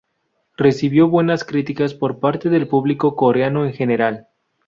Recibió 0.57 1.09
buenas 1.09 1.43
críticas 1.43 1.93
por 1.93 2.19
parte 2.19 2.49
del 2.49 2.67
público 2.67 3.15
Coreano 3.15 3.67
en 3.67 3.73
general. 3.73 4.29